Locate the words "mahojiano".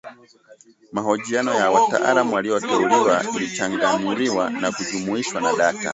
0.91-1.53